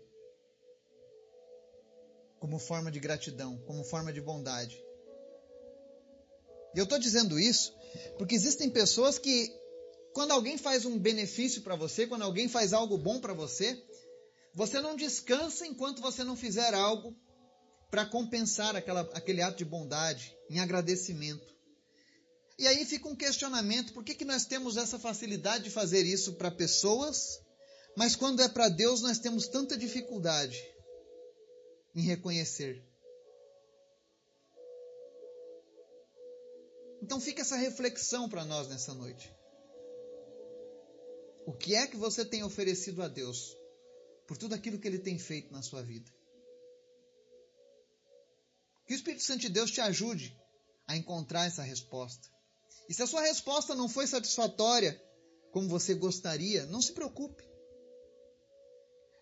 Como 2.38 2.58
forma 2.58 2.90
de 2.90 3.00
gratidão, 3.00 3.56
como 3.60 3.82
forma 3.82 4.12
de 4.12 4.20
bondade. 4.20 4.85
E 6.76 6.78
eu 6.78 6.84
estou 6.84 6.98
dizendo 6.98 7.40
isso 7.40 7.74
porque 8.18 8.34
existem 8.34 8.68
pessoas 8.68 9.18
que, 9.18 9.50
quando 10.12 10.32
alguém 10.32 10.58
faz 10.58 10.84
um 10.84 10.98
benefício 10.98 11.62
para 11.62 11.74
você, 11.74 12.06
quando 12.06 12.22
alguém 12.22 12.50
faz 12.50 12.74
algo 12.74 12.98
bom 12.98 13.18
para 13.18 13.32
você, 13.32 13.82
você 14.54 14.78
não 14.78 14.94
descansa 14.94 15.66
enquanto 15.66 16.02
você 16.02 16.22
não 16.22 16.36
fizer 16.36 16.74
algo 16.74 17.16
para 17.90 18.04
compensar 18.04 18.76
aquela, 18.76 19.00
aquele 19.14 19.40
ato 19.40 19.56
de 19.56 19.64
bondade, 19.64 20.36
em 20.50 20.58
agradecimento. 20.58 21.56
E 22.58 22.66
aí 22.66 22.84
fica 22.84 23.08
um 23.08 23.16
questionamento: 23.16 23.94
por 23.94 24.04
que, 24.04 24.14
que 24.14 24.24
nós 24.26 24.44
temos 24.44 24.76
essa 24.76 24.98
facilidade 24.98 25.64
de 25.64 25.70
fazer 25.70 26.04
isso 26.04 26.34
para 26.34 26.50
pessoas, 26.50 27.40
mas 27.96 28.14
quando 28.14 28.42
é 28.42 28.48
para 28.50 28.68
Deus 28.68 29.00
nós 29.00 29.18
temos 29.18 29.48
tanta 29.48 29.78
dificuldade 29.78 30.62
em 31.94 32.02
reconhecer? 32.02 32.84
Então 37.06 37.20
fica 37.20 37.42
essa 37.42 37.54
reflexão 37.54 38.28
para 38.28 38.44
nós 38.44 38.66
nessa 38.66 38.92
noite. 38.92 39.32
O 41.46 41.52
que 41.52 41.76
é 41.76 41.86
que 41.86 41.96
você 41.96 42.24
tem 42.24 42.42
oferecido 42.42 43.00
a 43.00 43.06
Deus 43.06 43.56
por 44.26 44.36
tudo 44.36 44.56
aquilo 44.56 44.76
que 44.76 44.88
Ele 44.88 44.98
tem 44.98 45.16
feito 45.16 45.52
na 45.52 45.62
sua 45.62 45.84
vida? 45.84 46.12
Que 48.88 48.92
o 48.92 48.96
Espírito 48.96 49.22
Santo 49.22 49.42
de 49.42 49.50
Deus 49.50 49.70
te 49.70 49.80
ajude 49.80 50.36
a 50.88 50.96
encontrar 50.96 51.46
essa 51.46 51.62
resposta. 51.62 52.28
E 52.88 52.94
se 52.94 53.04
a 53.04 53.06
sua 53.06 53.20
resposta 53.20 53.72
não 53.76 53.88
foi 53.88 54.08
satisfatória 54.08 55.00
como 55.52 55.68
você 55.68 55.94
gostaria, 55.94 56.66
não 56.66 56.82
se 56.82 56.92
preocupe. 56.92 57.48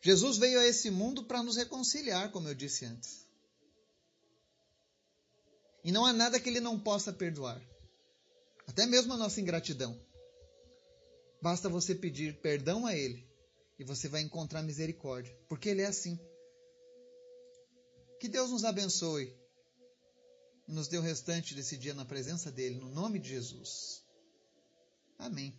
Jesus 0.01 0.39
veio 0.39 0.59
a 0.59 0.67
esse 0.67 0.91
mundo 0.91 1.25
para 1.27 1.43
nos 1.43 1.57
reconciliar, 1.57 2.33
como 2.33 2.49
eu 2.49 2.55
disse 2.55 2.87
antes. 2.87 3.29
E 5.85 5.93
não 5.93 6.07
há 6.07 6.15
nada 6.15 6.41
que 6.41 6.49
ele 6.49 6.61
não 6.61 6.81
possa 6.81 7.13
perdoar. 7.13 7.74
Até 8.67 8.87
mesmo 8.87 9.13
a 9.13 9.17
nossa 9.17 9.41
ingratidão. 9.41 9.99
Basta 11.41 11.69
você 11.69 11.95
pedir 11.95 12.41
perdão 12.41 12.87
a 12.87 12.97
ele 12.97 13.29
e 13.79 13.85
você 13.85 14.09
vai 14.09 14.23
encontrar 14.23 14.63
misericórdia, 14.63 15.37
porque 15.49 15.69
ele 15.69 15.83
é 15.83 15.87
assim. 15.87 16.19
Que 18.21 18.29
Deus 18.29 18.51
nos 18.51 18.65
abençoe 18.65 19.37
e 20.67 20.73
nos 20.73 20.89
dê 20.89 20.97
o 20.97 21.03
restante 21.03 21.55
desse 21.55 21.77
dia 21.77 21.93
na 21.93 22.05
presença 22.05 22.51
dele, 22.51 22.79
no 22.79 22.89
nome 22.89 23.19
de 23.19 23.29
Jesus. 23.29 24.03
Amém. 25.19 25.59